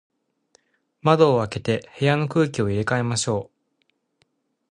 [1.03, 4.25] 窓を開けて、部屋の空気を入れ替えましょう。